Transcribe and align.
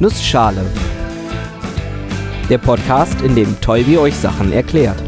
Nussschale. 0.00 0.64
Der 2.48 2.58
Podcast, 2.58 3.20
in 3.22 3.34
dem 3.34 3.60
Tolbi 3.60 3.98
euch 3.98 4.14
Sachen 4.14 4.52
erklärt. 4.52 5.02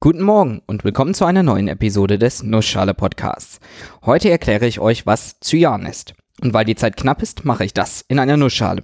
Guten 0.00 0.22
Morgen 0.22 0.60
und 0.66 0.82
willkommen 0.82 1.14
zu 1.14 1.24
einer 1.24 1.44
neuen 1.44 1.68
Episode 1.68 2.18
des 2.18 2.42
Nussschale 2.42 2.94
Podcasts. 2.94 3.60
Heute 4.04 4.28
erkläre 4.28 4.66
ich 4.66 4.80
euch, 4.80 5.06
was 5.06 5.38
Cyan 5.38 5.86
ist. 5.86 6.14
Und 6.42 6.52
weil 6.52 6.64
die 6.64 6.74
Zeit 6.74 6.96
knapp 6.96 7.22
ist, 7.22 7.44
mache 7.44 7.64
ich 7.64 7.72
das 7.72 8.04
in 8.08 8.18
einer 8.18 8.36
Nussschale. 8.36 8.82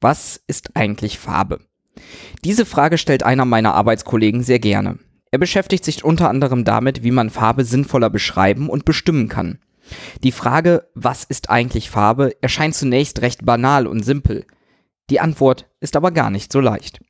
Was 0.00 0.40
ist 0.46 0.74
eigentlich 0.76 1.18
Farbe? 1.18 1.60
Diese 2.46 2.64
Frage 2.64 2.96
stellt 2.96 3.24
einer 3.24 3.44
meiner 3.44 3.74
Arbeitskollegen 3.74 4.42
sehr 4.42 4.58
gerne. 4.58 4.98
Er 5.30 5.38
beschäftigt 5.38 5.84
sich 5.84 6.02
unter 6.02 6.30
anderem 6.30 6.64
damit, 6.64 7.02
wie 7.02 7.10
man 7.10 7.28
Farbe 7.28 7.62
sinnvoller 7.62 8.08
beschreiben 8.08 8.70
und 8.70 8.86
bestimmen 8.86 9.28
kann. 9.28 9.58
Die 10.22 10.32
Frage, 10.32 10.88
was 10.94 11.24
ist 11.24 11.50
eigentlich 11.50 11.90
Farbe, 11.90 12.32
erscheint 12.40 12.74
zunächst 12.74 13.22
recht 13.22 13.44
banal 13.44 13.86
und 13.86 14.04
simpel. 14.04 14.46
Die 15.10 15.20
Antwort 15.20 15.66
ist 15.80 15.96
aber 15.96 16.10
gar 16.10 16.30
nicht 16.30 16.52
so 16.52 16.60
leicht. 16.60 17.00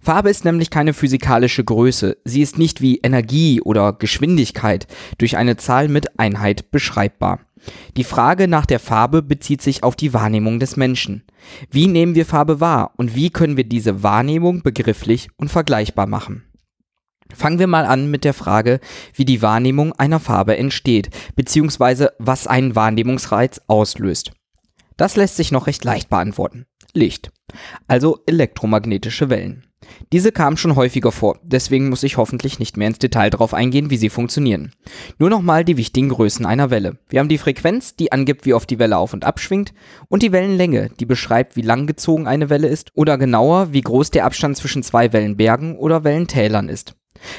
Farbe 0.00 0.30
ist 0.30 0.44
nämlich 0.44 0.70
keine 0.70 0.92
physikalische 0.92 1.64
Größe, 1.64 2.16
sie 2.24 2.42
ist 2.42 2.58
nicht 2.58 2.80
wie 2.80 2.98
Energie 2.98 3.60
oder 3.60 3.92
Geschwindigkeit 3.92 4.86
durch 5.18 5.36
eine 5.36 5.56
Zahl 5.56 5.88
mit 5.88 6.18
Einheit 6.18 6.70
beschreibbar. 6.70 7.40
Die 7.96 8.04
Frage 8.04 8.48
nach 8.48 8.66
der 8.66 8.80
Farbe 8.80 9.22
bezieht 9.22 9.62
sich 9.62 9.82
auf 9.82 9.96
die 9.96 10.14
Wahrnehmung 10.14 10.60
des 10.60 10.76
Menschen. 10.76 11.24
Wie 11.70 11.86
nehmen 11.86 12.14
wir 12.14 12.26
Farbe 12.26 12.60
wahr 12.60 12.92
und 12.96 13.14
wie 13.14 13.30
können 13.30 13.56
wir 13.56 13.64
diese 13.64 14.02
Wahrnehmung 14.02 14.62
begrifflich 14.62 15.28
und 15.36 15.50
vergleichbar 15.50 16.06
machen? 16.06 16.47
Fangen 17.34 17.58
wir 17.58 17.66
mal 17.66 17.84
an 17.84 18.10
mit 18.10 18.24
der 18.24 18.34
Frage, 18.34 18.80
wie 19.14 19.24
die 19.24 19.42
Wahrnehmung 19.42 19.92
einer 19.92 20.20
Farbe 20.20 20.56
entsteht, 20.56 21.10
beziehungsweise 21.36 22.12
was 22.18 22.46
einen 22.46 22.74
Wahrnehmungsreiz 22.74 23.60
auslöst. 23.66 24.32
Das 24.96 25.16
lässt 25.16 25.36
sich 25.36 25.52
noch 25.52 25.66
recht 25.66 25.84
leicht 25.84 26.08
beantworten. 26.08 26.66
Licht. 26.92 27.30
Also 27.86 28.20
elektromagnetische 28.26 29.30
Wellen. 29.30 29.64
Diese 30.12 30.32
kamen 30.32 30.56
schon 30.56 30.76
häufiger 30.76 31.12
vor, 31.12 31.38
deswegen 31.42 31.88
muss 31.88 32.02
ich 32.02 32.16
hoffentlich 32.16 32.58
nicht 32.58 32.76
mehr 32.76 32.88
ins 32.88 32.98
Detail 32.98 33.30
darauf 33.30 33.54
eingehen, 33.54 33.90
wie 33.90 33.96
sie 33.96 34.10
funktionieren. 34.10 34.72
Nur 35.18 35.30
nochmal 35.30 35.64
die 35.64 35.76
wichtigen 35.76 36.08
Größen 36.08 36.46
einer 36.46 36.70
Welle. 36.70 36.98
Wir 37.08 37.20
haben 37.20 37.28
die 37.28 37.38
Frequenz, 37.38 37.96
die 37.96 38.12
angibt, 38.12 38.44
wie 38.44 38.54
oft 38.54 38.68
die 38.70 38.78
Welle 38.78 38.98
auf 38.98 39.12
und 39.12 39.24
ab 39.24 39.40
schwingt, 39.40 39.72
und 40.08 40.22
die 40.22 40.32
Wellenlänge, 40.32 40.90
die 40.98 41.06
beschreibt, 41.06 41.56
wie 41.56 41.62
lang 41.62 41.86
gezogen 41.86 42.26
eine 42.26 42.50
Welle 42.50 42.68
ist, 42.68 42.90
oder 42.94 43.18
genauer, 43.18 43.72
wie 43.72 43.80
groß 43.80 44.10
der 44.10 44.24
Abstand 44.24 44.56
zwischen 44.56 44.82
zwei 44.82 45.12
Wellenbergen 45.12 45.76
oder 45.76 46.04
Wellentälern 46.04 46.68
ist. 46.68 46.94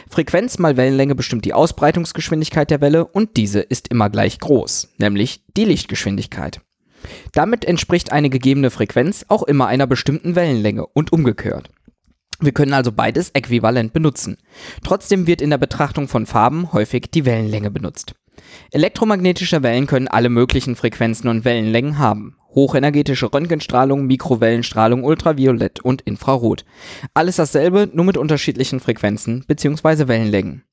Frequenz 0.09 0.59
mal 0.59 0.77
Wellenlänge 0.77 1.15
bestimmt 1.15 1.45
die 1.45 1.53
Ausbreitungsgeschwindigkeit 1.53 2.69
der 2.71 2.81
Welle 2.81 3.05
und 3.05 3.37
diese 3.37 3.59
ist 3.59 3.87
immer 3.89 4.09
gleich 4.09 4.39
groß, 4.39 4.89
nämlich 4.97 5.43
die 5.55 5.65
Lichtgeschwindigkeit. 5.65 6.61
Damit 7.31 7.65
entspricht 7.65 8.11
eine 8.11 8.29
gegebene 8.29 8.71
Frequenz 8.71 9.25
auch 9.29 9.43
immer 9.43 9.67
einer 9.67 9.87
bestimmten 9.87 10.35
Wellenlänge 10.35 10.85
und 10.85 11.13
umgekehrt. 11.13 11.69
Wir 12.41 12.53
können 12.53 12.73
also 12.73 12.91
beides 12.91 13.31
äquivalent 13.31 13.93
benutzen. 13.93 14.37
Trotzdem 14.83 15.27
wird 15.27 15.41
in 15.41 15.49
der 15.49 15.57
Betrachtung 15.57 16.07
von 16.07 16.25
Farben 16.25 16.71
häufig 16.71 17.11
die 17.11 17.25
Wellenlänge 17.25 17.71
benutzt. 17.71 18.13
Elektromagnetische 18.71 19.63
Wellen 19.63 19.87
können 19.87 20.07
alle 20.07 20.29
möglichen 20.29 20.75
Frequenzen 20.75 21.27
und 21.27 21.43
Wellenlängen 21.43 21.99
haben 21.99 22.38
hochenergetische 22.55 23.33
Röntgenstrahlung, 23.33 24.05
Mikrowellenstrahlung, 24.05 25.03
Ultraviolett 25.03 25.79
und 25.79 26.01
Infrarot. 26.01 26.65
Alles 27.13 27.37
dasselbe, 27.37 27.89
nur 27.93 28.05
mit 28.05 28.17
unterschiedlichen 28.17 28.79
Frequenzen 28.79 29.43
bzw. 29.47 30.07
Wellenlängen. 30.07 30.63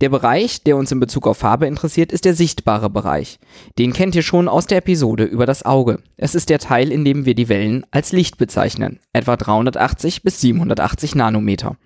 Der 0.00 0.08
Bereich, 0.08 0.62
der 0.64 0.76
uns 0.76 0.90
in 0.90 1.00
Bezug 1.00 1.26
auf 1.26 1.38
Farbe 1.38 1.66
interessiert, 1.66 2.12
ist 2.12 2.24
der 2.24 2.34
sichtbare 2.34 2.90
Bereich. 2.90 3.38
Den 3.78 3.92
kennt 3.92 4.14
ihr 4.14 4.22
schon 4.22 4.48
aus 4.48 4.66
der 4.66 4.78
Episode 4.78 5.24
über 5.24 5.46
das 5.46 5.64
Auge. 5.64 6.00
Es 6.16 6.34
ist 6.34 6.50
der 6.50 6.58
Teil, 6.58 6.90
in 6.90 7.04
dem 7.04 7.26
wir 7.26 7.34
die 7.34 7.48
Wellen 7.48 7.86
als 7.90 8.12
Licht 8.12 8.38
bezeichnen, 8.38 8.98
etwa 9.12 9.36
380 9.36 10.22
bis 10.22 10.40
780 10.40 11.14
Nanometer. 11.14 11.76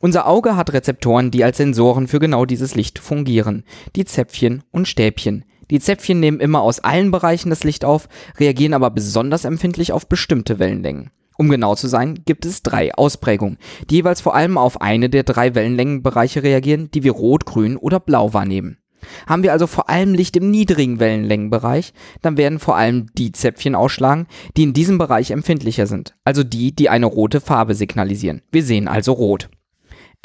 Unser 0.00 0.26
Auge 0.26 0.56
hat 0.56 0.72
Rezeptoren, 0.72 1.30
die 1.30 1.44
als 1.44 1.56
Sensoren 1.56 2.08
für 2.08 2.18
genau 2.18 2.44
dieses 2.44 2.74
Licht 2.74 2.98
fungieren, 2.98 3.64
die 3.94 4.04
Zäpfchen 4.04 4.62
und 4.70 4.86
Stäbchen. 4.86 5.44
Die 5.70 5.80
Zäpfchen 5.80 6.20
nehmen 6.20 6.40
immer 6.40 6.60
aus 6.62 6.80
allen 6.80 7.10
Bereichen 7.10 7.50
das 7.50 7.64
Licht 7.64 7.84
auf, 7.84 8.08
reagieren 8.38 8.74
aber 8.74 8.90
besonders 8.90 9.44
empfindlich 9.44 9.92
auf 9.92 10.08
bestimmte 10.08 10.58
Wellenlängen. 10.58 11.10
Um 11.36 11.48
genau 11.48 11.74
zu 11.74 11.86
sein, 11.88 12.20
gibt 12.24 12.46
es 12.46 12.62
drei 12.62 12.94
Ausprägungen, 12.94 13.58
die 13.90 13.96
jeweils 13.96 14.20
vor 14.20 14.34
allem 14.34 14.56
auf 14.56 14.80
eine 14.80 15.10
der 15.10 15.22
drei 15.22 15.54
Wellenlängenbereiche 15.54 16.42
reagieren, 16.42 16.90
die 16.92 17.02
wir 17.02 17.12
rot, 17.12 17.44
grün 17.44 17.76
oder 17.76 18.00
blau 18.00 18.32
wahrnehmen. 18.32 18.78
Haben 19.26 19.42
wir 19.42 19.52
also 19.52 19.66
vor 19.66 19.90
allem 19.90 20.14
Licht 20.14 20.36
im 20.36 20.50
niedrigen 20.50 20.98
Wellenlängenbereich, 20.98 21.92
dann 22.22 22.36
werden 22.36 22.58
vor 22.58 22.76
allem 22.76 23.06
die 23.16 23.32
Zäpfchen 23.32 23.74
ausschlagen, 23.74 24.26
die 24.56 24.62
in 24.62 24.72
diesem 24.72 24.98
Bereich 24.98 25.30
empfindlicher 25.30 25.86
sind, 25.86 26.16
also 26.24 26.42
die, 26.42 26.74
die 26.74 26.88
eine 26.88 27.06
rote 27.06 27.40
Farbe 27.40 27.74
signalisieren. 27.74 28.42
Wir 28.50 28.64
sehen 28.64 28.88
also 28.88 29.12
rot. 29.12 29.48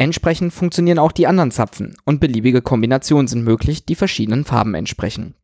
Entsprechend 0.01 0.51
funktionieren 0.51 0.97
auch 0.97 1.11
die 1.11 1.27
anderen 1.27 1.51
Zapfen 1.51 1.95
und 2.05 2.19
beliebige 2.19 2.63
Kombinationen 2.63 3.27
sind 3.27 3.43
möglich, 3.43 3.85
die 3.85 3.93
verschiedenen 3.93 4.45
Farben 4.45 4.73
entsprechen. 4.73 5.35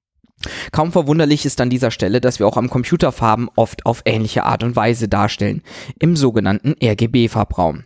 Kaum 0.72 0.91
verwunderlich 0.91 1.45
ist 1.45 1.62
an 1.62 1.69
dieser 1.69 1.91
Stelle, 1.91 2.22
dass 2.22 2.40
wir 2.40 2.47
auch 2.47 2.57
am 2.57 2.68
Computer 2.68 3.12
Farben 3.12 3.50
oft 3.56 3.85
auf 3.85 4.01
ähnliche 4.06 4.45
Art 4.45 4.63
und 4.63 4.75
Weise 4.75 5.07
darstellen, 5.07 5.62
im 6.00 6.16
sogenannten 6.16 6.73
RGB-Farbraum. 6.84 7.84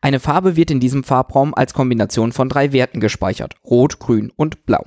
Eine 0.00 0.18
Farbe 0.18 0.56
wird 0.56 0.70
in 0.70 0.80
diesem 0.80 1.04
Farbraum 1.04 1.52
als 1.52 1.74
Kombination 1.74 2.32
von 2.32 2.48
drei 2.48 2.72
Werten 2.72 3.00
gespeichert, 3.00 3.56
rot, 3.62 3.98
grün 3.98 4.32
und 4.34 4.64
blau. 4.64 4.86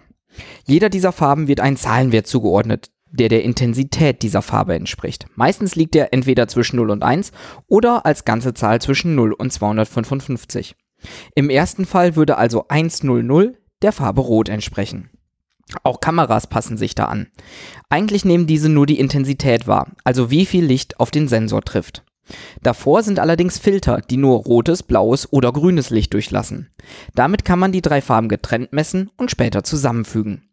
Jeder 0.66 0.90
dieser 0.90 1.12
Farben 1.12 1.48
wird 1.48 1.59
ein 1.59 1.78
Zahlenwert 1.78 2.25
zugeordnet, 2.25 2.90
der 3.12 3.30
der 3.30 3.44
Intensität 3.44 4.24
dieser 4.24 4.42
Farbe 4.42 4.74
entspricht. 4.74 5.28
Meistens 5.36 5.75
liegt 5.75 5.96
er 5.96 6.14
entweder 6.14 6.48
zwischen 6.48 6.78
0 6.78 6.90
und 6.90 7.04
1 7.04 7.31
oder 7.68 8.08
als 8.08 8.25
ganze 8.25 8.56
Zahl 8.56 8.81
zwischen 8.81 9.14
0 9.14 9.34
und 9.34 9.54
255. 9.54 10.75
Im 11.35 11.50
ersten 11.50 11.85
Fall 11.85 12.16
würde 12.16 12.38
also 12.38 12.66
100 12.68 13.56
der 13.81 13.91
Farbe 13.91 14.22
Rot 14.22 14.50
entsprechen. 14.50 15.09
Auch 15.84 16.00
Kameras 16.00 16.47
passen 16.47 16.78
sich 16.78 16.96
da 16.96 17.06
an. 17.06 17.28
Eigentlich 17.90 18.24
nehmen 18.24 18.47
diese 18.47 18.69
nur 18.69 18.85
die 18.85 19.00
Intensität 19.00 19.68
wahr, 19.68 19.91
also 20.03 20.31
wie 20.31 20.46
viel 20.46 20.66
Licht 20.66 21.00
auf 21.00 21.12
den 21.12 21.28
Sensor 21.28 21.62
trifft. 21.62 22.03
Davor 22.62 23.03
sind 23.03 23.19
allerdings 23.19 23.57
Filter, 23.57 24.02
die 24.02 24.18
nur 24.18 24.38
rotes, 24.44 24.84
blaues 24.84 25.31
oder 25.31 25.52
grünes 25.53 25.90
Licht 25.90 26.13
durchlassen. 26.13 26.69
Damit 27.16 27.46
kann 27.46 27.59
man 27.59 27.72
die 27.72 27.81
drei 27.81 28.02
Farben 28.02 28.30
getrennt 28.30 28.74
messen 28.74 29.09
und 29.18 29.31
später 29.31 29.63
zusammenfügen. 29.63 30.44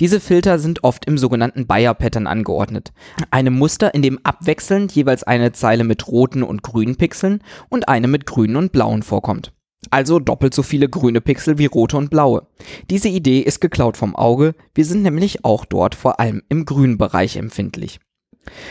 Diese 0.00 0.20
Filter 0.20 0.58
sind 0.58 0.84
oft 0.84 1.06
im 1.06 1.16
sogenannten 1.16 1.66
Bayer-Pattern 1.66 2.26
angeordnet. 2.26 2.92
Einem 3.30 3.54
Muster, 3.54 3.94
in 3.94 4.02
dem 4.02 4.18
abwechselnd 4.22 4.92
jeweils 4.92 5.22
eine 5.22 5.52
Zeile 5.52 5.84
mit 5.84 6.08
roten 6.08 6.42
und 6.42 6.62
grünen 6.62 6.96
Pixeln 6.96 7.42
und 7.70 7.88
eine 7.88 8.08
mit 8.08 8.26
grünen 8.26 8.56
und 8.56 8.72
blauen 8.72 9.02
vorkommt. 9.02 9.52
Also 9.90 10.18
doppelt 10.18 10.54
so 10.54 10.62
viele 10.62 10.88
grüne 10.88 11.20
Pixel 11.20 11.58
wie 11.58 11.66
rote 11.66 11.96
und 11.96 12.10
blaue. 12.10 12.46
Diese 12.88 13.08
Idee 13.08 13.40
ist 13.40 13.60
geklaut 13.60 13.96
vom 13.96 14.14
Auge, 14.16 14.54
wir 14.74 14.84
sind 14.84 15.02
nämlich 15.02 15.44
auch 15.44 15.64
dort 15.64 15.94
vor 15.94 16.20
allem 16.20 16.42
im 16.48 16.64
grünen 16.64 16.98
Bereich 16.98 17.36
empfindlich. 17.36 18.00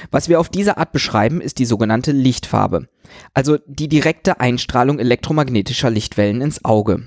Was 0.09 0.29
wir 0.29 0.39
auf 0.39 0.49
diese 0.49 0.77
Art 0.77 0.91
beschreiben, 0.91 1.39
ist 1.41 1.59
die 1.59 1.65
sogenannte 1.65 2.11
Lichtfarbe, 2.11 2.87
also 3.33 3.57
die 3.67 3.87
direkte 3.87 4.39
Einstrahlung 4.39 4.99
elektromagnetischer 4.99 5.89
Lichtwellen 5.89 6.41
ins 6.41 6.65
Auge. 6.65 7.03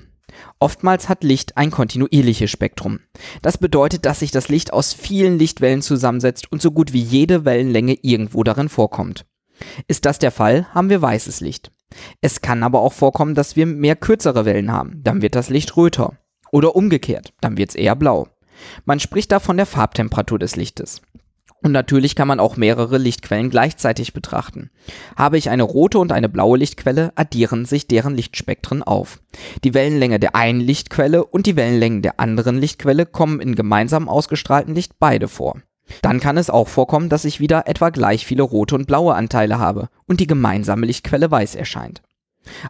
Oftmals 0.58 1.08
hat 1.08 1.24
Licht 1.24 1.56
ein 1.56 1.70
kontinuierliches 1.70 2.50
Spektrum. 2.50 3.00
Das 3.42 3.58
bedeutet, 3.58 4.04
dass 4.04 4.20
sich 4.20 4.30
das 4.30 4.48
Licht 4.48 4.72
aus 4.72 4.92
vielen 4.92 5.38
Lichtwellen 5.38 5.82
zusammensetzt 5.82 6.50
und 6.50 6.62
so 6.62 6.70
gut 6.70 6.92
wie 6.92 7.02
jede 7.02 7.44
Wellenlänge 7.44 7.98
irgendwo 8.02 8.42
darin 8.42 8.68
vorkommt. 8.68 9.26
Ist 9.86 10.04
das 10.04 10.18
der 10.18 10.32
Fall, 10.32 10.66
haben 10.74 10.90
wir 10.90 11.02
weißes 11.02 11.40
Licht. 11.40 11.70
Es 12.20 12.40
kann 12.40 12.62
aber 12.62 12.80
auch 12.80 12.92
vorkommen, 12.92 13.34
dass 13.34 13.56
wir 13.56 13.66
mehr 13.66 13.96
kürzere 13.96 14.44
Wellen 14.44 14.72
haben, 14.72 15.00
dann 15.02 15.22
wird 15.22 15.34
das 15.34 15.48
Licht 15.48 15.76
röter. 15.76 16.18
Oder 16.52 16.76
umgekehrt, 16.76 17.32
dann 17.40 17.56
wird 17.56 17.70
es 17.70 17.74
eher 17.74 17.96
blau. 17.96 18.28
Man 18.84 19.00
spricht 19.00 19.32
da 19.32 19.40
von 19.40 19.56
der 19.56 19.66
Farbtemperatur 19.66 20.38
des 20.38 20.56
Lichtes. 20.56 21.02
Und 21.64 21.72
natürlich 21.72 22.14
kann 22.14 22.28
man 22.28 22.40
auch 22.40 22.58
mehrere 22.58 22.98
Lichtquellen 22.98 23.48
gleichzeitig 23.48 24.12
betrachten. 24.12 24.70
Habe 25.16 25.38
ich 25.38 25.48
eine 25.48 25.62
rote 25.62 25.98
und 25.98 26.12
eine 26.12 26.28
blaue 26.28 26.58
Lichtquelle, 26.58 27.12
addieren 27.14 27.64
sich 27.64 27.88
deren 27.88 28.14
Lichtspektren 28.14 28.82
auf. 28.82 29.18
Die 29.64 29.72
Wellenlänge 29.72 30.20
der 30.20 30.36
einen 30.36 30.60
Lichtquelle 30.60 31.24
und 31.24 31.46
die 31.46 31.56
Wellenlängen 31.56 32.02
der 32.02 32.20
anderen 32.20 32.58
Lichtquelle 32.58 33.06
kommen 33.06 33.40
in 33.40 33.54
gemeinsam 33.54 34.10
ausgestrahlten 34.10 34.74
Licht 34.74 34.98
beide 34.98 35.26
vor. 35.26 35.62
Dann 36.02 36.20
kann 36.20 36.36
es 36.36 36.50
auch 36.50 36.68
vorkommen, 36.68 37.08
dass 37.08 37.24
ich 37.24 37.40
wieder 37.40 37.66
etwa 37.66 37.90
gleich 37.90 38.26
viele 38.26 38.42
rote 38.42 38.74
und 38.74 38.86
blaue 38.86 39.14
Anteile 39.14 39.58
habe 39.58 39.88
und 40.06 40.20
die 40.20 40.26
gemeinsame 40.26 40.86
Lichtquelle 40.86 41.30
weiß 41.30 41.54
erscheint. 41.54 42.02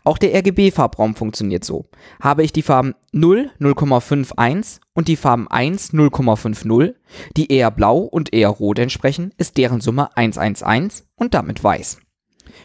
Auch 0.04 0.18
der 0.18 0.34
RGB-Farbraum 0.34 1.14
funktioniert 1.14 1.64
so. 1.64 1.86
Habe 2.20 2.44
ich 2.44 2.52
die 2.52 2.62
Farben 2.62 2.94
0, 3.12 3.50
0,51 3.60 4.78
und 4.94 5.08
die 5.08 5.16
Farben 5.16 5.48
1, 5.48 5.92
0,50, 5.92 6.94
die 7.36 7.50
eher 7.50 7.70
blau 7.70 7.98
und 7.98 8.32
eher 8.32 8.50
rot 8.50 8.78
entsprechen, 8.78 9.32
ist 9.36 9.56
deren 9.56 9.80
Summe 9.80 10.16
111 10.16 11.04
und 11.16 11.34
damit 11.34 11.62
weiß. 11.62 11.98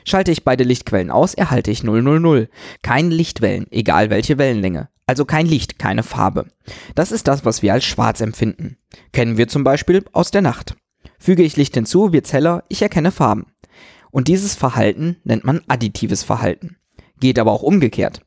Schalte 0.06 0.32
ich 0.32 0.44
beide 0.44 0.64
Lichtquellen 0.64 1.12
aus, 1.12 1.34
erhalte 1.34 1.72
ich 1.72 1.84
000. 1.84 2.48
Keine 2.84 3.10
Lichtwellen, 3.10 3.68
egal 3.72 4.10
welche 4.10 4.38
Wellenlänge. 4.38 4.90
Also 5.10 5.26
kein 5.26 5.48
Licht, 5.48 5.80
keine 5.80 6.04
Farbe. 6.04 6.46
Das 6.94 7.12
ist 7.12 7.28
das, 7.28 7.44
was 7.44 7.64
wir 7.64 7.74
als 7.74 7.84
schwarz 7.84 8.22
empfinden. 8.22 8.78
Kennen 9.12 9.38
wir 9.38 9.48
zum 9.48 9.64
Beispiel 9.64 10.06
aus 10.12 10.30
der 10.30 10.44
Nacht. 10.44 10.76
Füge 11.18 11.42
ich 11.42 11.58
Licht 11.58 11.74
hinzu, 11.74 12.14
wird's 12.14 12.32
heller, 12.32 12.64
ich 12.70 12.84
erkenne 12.84 13.10
Farben. 13.10 13.48
Und 14.12 14.28
dieses 14.28 14.54
Verhalten 14.54 15.18
nennt 15.24 15.46
man 15.46 15.62
additives 15.68 16.22
Verhalten. 16.22 16.78
Geht 17.20 17.40
aber 17.40 17.52
auch 17.52 17.64
umgekehrt. 17.64 18.22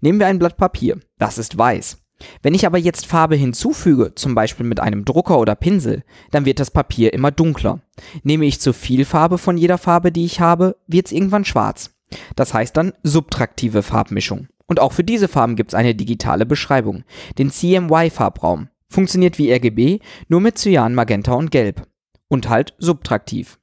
Nehmen 0.00 0.20
wir 0.20 0.28
ein 0.28 0.38
Blatt 0.38 0.56
Papier, 0.56 1.00
das 1.18 1.38
ist 1.38 1.58
weiß. 1.58 1.98
Wenn 2.40 2.54
ich 2.54 2.66
aber 2.66 2.78
jetzt 2.78 3.06
Farbe 3.06 3.34
hinzufüge, 3.34 4.14
zum 4.14 4.36
Beispiel 4.36 4.64
mit 4.64 4.78
einem 4.78 5.04
Drucker 5.04 5.40
oder 5.40 5.56
Pinsel, 5.56 6.04
dann 6.30 6.44
wird 6.44 6.60
das 6.60 6.70
Papier 6.70 7.12
immer 7.14 7.32
dunkler. 7.32 7.80
Nehme 8.22 8.44
ich 8.44 8.60
zu 8.60 8.72
viel 8.72 9.04
Farbe 9.04 9.38
von 9.38 9.58
jeder 9.58 9.76
Farbe, 9.76 10.12
die 10.12 10.24
ich 10.24 10.38
habe, 10.38 10.76
wird's 10.86 11.10
irgendwann 11.10 11.44
schwarz. 11.44 11.96
Das 12.36 12.54
heißt 12.54 12.76
dann 12.76 12.92
subtraktive 13.02 13.82
Farbmischung. 13.82 14.46
Und 14.68 14.80
auch 14.80 14.92
für 14.92 15.04
diese 15.04 15.28
Farben 15.28 15.56
gibt's 15.56 15.74
eine 15.74 15.94
digitale 15.94 16.46
Beschreibung, 16.46 17.04
den 17.38 17.50
CMY-Farbraum. 17.50 18.68
Funktioniert 18.90 19.38
wie 19.38 19.52
RGB, 19.52 20.00
nur 20.28 20.40
mit 20.40 20.58
Cyan, 20.58 20.94
Magenta 20.94 21.32
und 21.32 21.50
Gelb. 21.50 21.82
Und 22.28 22.48
halt 22.48 22.74
subtraktiv. 22.78 23.58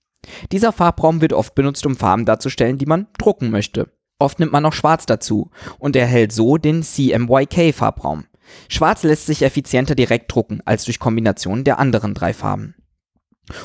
Dieser 0.51 0.71
Farbraum 0.71 1.21
wird 1.21 1.33
oft 1.33 1.55
benutzt, 1.55 1.85
um 1.85 1.95
Farben 1.95 2.25
darzustellen, 2.25 2.79
die 2.79 2.87
man 2.87 3.07
drucken 3.17 3.51
möchte. 3.51 3.91
Oft 4.17 4.39
nimmt 4.39 4.51
man 4.51 4.63
noch 4.63 4.73
Schwarz 4.73 5.05
dazu 5.05 5.51
und 5.77 5.95
erhält 5.95 6.31
so 6.31 6.57
den 6.57 6.83
CMYK-Farbraum. 6.83 8.25
Schwarz 8.69 9.03
lässt 9.03 9.25
sich 9.25 9.41
effizienter 9.41 9.95
direkt 9.95 10.33
drucken 10.33 10.61
als 10.65 10.85
durch 10.85 10.99
Kombination 10.99 11.63
der 11.63 11.79
anderen 11.79 12.13
drei 12.13 12.33
Farben. 12.33 12.75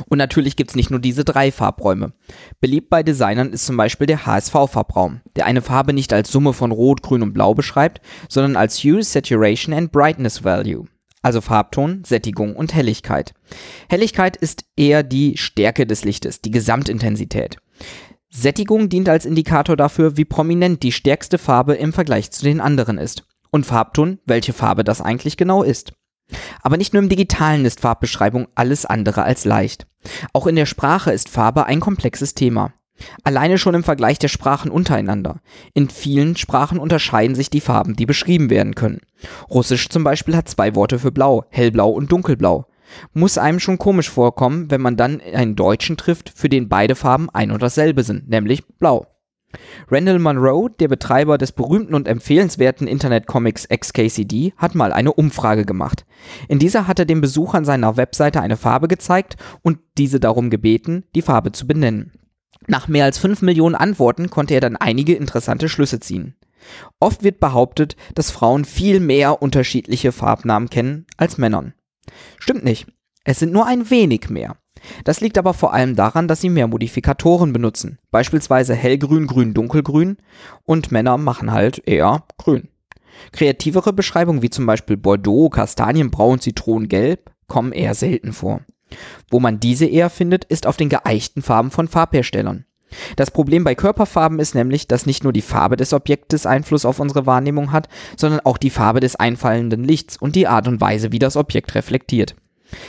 Und 0.09 0.19
natürlich 0.19 0.57
gibt's 0.57 0.77
nicht 0.77 0.91
nur 0.91 1.01
diese 1.01 1.25
drei 1.25 1.53
Farbräume. 1.53 2.13
Beliebt 2.61 2.91
bei 2.91 3.03
Designern 3.03 3.53
ist 3.53 3.67
zum 3.67 3.77
Beispiel 3.77 4.07
der 4.07 4.27
HSV-Farbraum, 4.27 5.21
der 5.37 5.47
eine 5.47 5.63
Farbe 5.63 5.93
nicht 5.93 6.13
als 6.13 6.31
Summe 6.31 6.53
von 6.53 6.71
Rot, 6.71 7.03
Grün 7.03 7.23
und 7.23 7.33
Blau 7.33 7.55
beschreibt, 7.55 8.01
sondern 8.29 8.57
als 8.57 8.79
Hue, 8.79 9.03
Saturation 9.03 9.75
and 9.75 9.93
Brightness 9.93 10.45
Value. 10.45 10.87
Also 11.23 11.41
Farbton, 11.41 12.03
Sättigung 12.05 12.57
und 12.57 12.75
Helligkeit. 12.75 13.35
Helligkeit 13.89 14.37
ist 14.37 14.65
eher 14.77 15.03
die 15.03 15.37
Stärke 15.37 15.87
des 15.87 16.05
Lichtes, 16.05 16.41
die 16.41 16.51
Gesamtintensität. 16.51 17.59
Sättigung 18.31 18.89
dient 18.89 19.09
als 19.09 19.27
Indikator 19.27 19.77
dafür, 19.77 20.17
wie 20.17 20.25
prominent 20.25 20.83
die 20.83 20.93
stärkste 20.93 21.37
Farbe 21.37 21.75
im 21.75 21.93
Vergleich 21.93 22.31
zu 22.31 22.45
den 22.45 22.61
anderen 22.61 22.97
ist. 22.97 23.25
Und 23.51 23.67
Farbton, 23.67 24.21
welche 24.25 24.53
Farbe 24.53 24.85
das 24.85 25.01
eigentlich 25.01 25.37
genau 25.37 25.63
ist. 25.63 25.93
Aber 26.63 26.77
nicht 26.77 26.93
nur 26.93 27.03
im 27.03 27.09
digitalen 27.09 27.65
ist 27.65 27.81
Farbbeschreibung 27.81 28.49
alles 28.55 28.87
andere 28.87 29.23
als 29.23 29.45
leicht. 29.45 29.87
Auch 30.33 30.47
in 30.47 30.57
der 30.57 30.67
Sprache 30.67 31.13
ist 31.13 31.29
Farbe 31.29 31.67
ein 31.67 31.81
komplexes 31.81 32.35
Thema. 32.35 32.73
Alleine 33.25 33.59
schon 33.59 33.75
im 33.75 33.85
Vergleich 33.85 34.19
der 34.19 34.29
Sprachen 34.29 34.71
untereinander. 34.71 35.41
In 35.75 35.89
vielen 35.89 36.37
Sprachen 36.37 36.79
unterscheiden 36.79 37.35
sich 37.35 37.51
die 37.51 37.61
Farben, 37.61 37.97
die 37.97 38.07
beschrieben 38.07 38.51
werden 38.51 38.75
können. 38.75 39.01
Russisch 39.49 39.89
zum 39.89 40.05
Beispiel 40.05 40.37
hat 40.37 40.49
zwei 40.49 40.75
Worte 40.75 40.99
für 40.99 41.13
Blau, 41.13 41.45
hellblau 41.49 41.91
und 41.91 42.13
dunkelblau. 42.13 42.67
Muss 43.13 43.39
einem 43.39 43.61
schon 43.61 43.79
komisch 43.79 44.11
vorkommen, 44.11 44.71
wenn 44.71 44.81
man 44.81 44.97
dann 44.97 45.21
einen 45.21 45.57
Deutschen 45.57 45.97
trifft, 45.97 46.33
für 46.35 46.49
den 46.49 46.69
beide 46.69 46.95
Farben 46.97 47.31
ein 47.31 47.51
und 47.51 47.63
dasselbe 47.63 48.03
sind, 48.03 48.29
nämlich 48.29 48.67
blau. 48.67 49.07
Randall 49.91 50.19
Monroe, 50.19 50.71
der 50.71 50.89
Betreiber 50.89 51.39
des 51.39 51.53
berühmten 51.53 51.95
und 51.95 52.07
empfehlenswerten 52.07 52.87
Internetcomics 52.87 53.69
XKCD, 53.69 54.53
hat 54.57 54.75
mal 54.75 54.93
eine 54.93 55.13
Umfrage 55.13 55.65
gemacht. 55.65 56.05
In 56.49 56.59
dieser 56.59 56.87
hat 56.87 56.99
er 56.99 57.05
den 57.05 57.21
Besuchern 57.21 57.65
seiner 57.65 57.97
Webseite 57.97 58.41
eine 58.41 58.57
Farbe 58.57 58.89
gezeigt 58.89 59.37
und 59.63 59.79
diese 59.99 60.21
darum 60.21 60.51
gebeten, 60.51 61.05
die 61.15 61.23
Farbe 61.23 61.53
zu 61.53 61.67
benennen. 61.67 62.13
Nach 62.67 62.89
mehr 62.89 63.05
als 63.05 63.19
5 63.19 63.43
Millionen 63.43 63.75
Antworten 63.75 64.31
konnte 64.31 64.55
er 64.55 64.61
dann 64.61 64.77
einige 64.77 65.15
interessante 65.15 65.69
Schlüsse 65.69 65.99
ziehen. 65.99 66.37
Oft 67.01 67.25
wird 67.25 67.41
behauptet, 67.41 67.97
dass 68.15 68.31
Frauen 68.31 68.65
viel 68.65 69.01
mehr 69.01 69.43
unterschiedliche 69.43 70.13
Farbnamen 70.13 70.69
kennen 70.69 71.07
als 71.17 71.39
Männern. 71.39 71.75
Stimmt 72.39 72.65
nicht. 72.65 72.87
Es 73.25 73.39
sind 73.39 73.53
nur 73.53 73.67
ein 73.67 73.91
wenig 73.91 74.31
mehr. 74.31 74.57
Das 75.05 75.21
liegt 75.21 75.39
aber 75.39 75.55
vor 75.55 75.73
allem 75.73 75.97
daran, 75.97 76.29
dass 76.29 76.41
sie 76.41 76.49
mehr 76.49 76.67
Modifikatoren 76.67 77.53
benutzen, 77.53 77.99
beispielsweise 78.11 78.75
hellgrün, 78.75 79.27
grün, 79.27 79.55
dunkelgrün 79.55 80.19
und 80.65 80.93
Männer 80.93 81.19
machen 81.19 81.53
halt 81.53 81.83
eher 81.87 82.25
grün. 82.39 82.69
Kreativere 83.33 83.93
Beschreibungen 83.93 84.43
wie 84.43 84.51
zum 84.51 84.67
Beispiel 84.67 84.97
Bordeaux, 84.97 85.51
Kastanienbraun, 85.51 86.41
Zitronengelb 86.41 87.31
kommen 87.47 87.73
eher 87.73 87.95
selten 87.95 88.33
vor. 88.33 88.61
Wo 89.31 89.41
man 89.41 89.61
diese 89.61 89.87
eher 89.87 90.11
findet, 90.11 90.45
ist 90.45 90.67
auf 90.67 90.77
den 90.77 90.89
geeichten 90.89 91.43
Farben 91.43 91.71
von 91.71 91.87
Farbherstellern. 91.87 92.65
Das 93.15 93.31
Problem 93.31 93.63
bei 93.63 93.77
Körperfarben 93.77 94.41
ist 94.41 94.57
nämlich, 94.57 94.89
dass 94.89 95.07
nicht 95.07 95.23
nur 95.23 95.33
die 95.33 95.43
Farbe 95.43 95.77
des 95.77 95.93
Objektes 95.93 96.45
Einfluss 96.45 96.85
auf 96.85 96.99
unsere 96.99 97.25
Wahrnehmung 97.25 97.71
hat, 97.71 97.89
sondern 98.17 98.41
auch 98.41 98.59
die 98.59 98.71
Farbe 98.71 98.99
des 98.99 99.15
einfallenden 99.15 99.85
Lichts 99.85 100.17
und 100.17 100.35
die 100.35 100.49
Art 100.49 100.67
und 100.67 100.81
Weise, 100.81 101.13
wie 101.13 101.21
das 101.21 101.37
Objekt 101.37 101.77
reflektiert. 101.77 102.35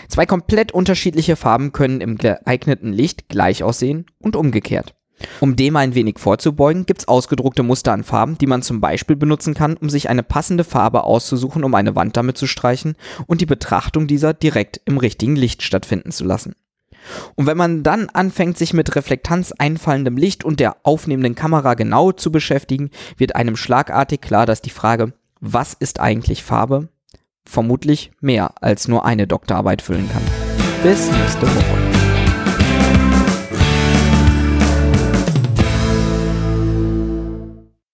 Zwei 0.08 0.26
komplett 0.26 0.72
unterschiedliche 0.72 1.36
Farben 1.36 1.72
können 1.72 2.02
im 2.02 2.18
geeigneten 2.18 2.94
Licht 2.94 3.30
gleich 3.30 3.64
aussehen 3.64 4.06
und 4.20 4.36
umgekehrt. 4.36 4.96
Um 5.40 5.56
dem 5.56 5.76
ein 5.76 5.96
wenig 5.96 6.20
vorzubeugen, 6.20 6.86
gibt's 6.86 7.08
ausgedruckte 7.08 7.64
Muster 7.64 7.94
an 7.94 8.04
Farben, 8.04 8.38
die 8.38 8.48
man 8.48 8.62
zum 8.62 8.82
Beispiel 8.82 9.16
benutzen 9.16 9.54
kann, 9.54 9.78
um 9.78 9.90
sich 9.90 10.10
eine 10.10 10.24
passende 10.24 10.64
Farbe 10.64 11.04
auszusuchen, 11.04 11.64
um 11.64 11.76
eine 11.76 11.96
Wand 11.96 12.18
damit 12.18 12.38
zu 12.38 12.48
streichen 12.48 12.96
und 13.28 13.42
die 13.42 13.46
Betrachtung 13.46 14.08
dieser 14.08 14.34
direkt 14.34 14.82
im 14.86 14.98
richtigen 14.98 15.36
Licht 15.36 15.62
stattfinden 15.62 16.12
zu 16.12 16.26
lassen. 16.26 16.56
Und 17.36 17.48
wenn 17.48 17.58
man 17.58 17.84
dann 17.84 18.10
anfängt, 18.10 18.58
sich 18.58 18.74
mit 18.74 18.96
Reflektanz 18.96 19.52
einfallendem 19.58 20.18
Licht 20.18 20.44
und 20.44 20.60
der 20.60 20.78
aufnehmenden 20.84 21.36
Kamera 21.36 21.74
genau 21.74 22.12
zu 22.12 22.32
beschäftigen, 22.32 22.92
wird 23.18 23.36
einem 23.36 23.56
schlagartig 23.56 24.22
klar, 24.22 24.46
dass 24.46 24.62
die 24.62 24.70
Frage, 24.70 25.14
was 25.40 25.74
ist 25.74 26.00
eigentlich 26.00 26.44
Farbe, 26.44 26.90
vermutlich 27.46 28.12
mehr 28.22 28.52
als 28.62 28.88
nur 28.88 29.06
eine 29.06 29.28
Doktorarbeit 29.28 29.82
füllen 29.82 30.10
kann. 30.12 30.24
Bis 30.84 31.12
nächste 31.12 31.48
Woche. 31.48 31.91